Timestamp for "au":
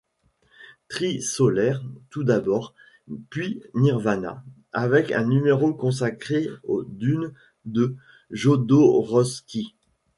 6.63-6.81